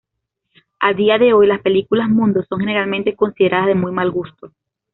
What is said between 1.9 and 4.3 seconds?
mondo son generalmente consideradas de muy mal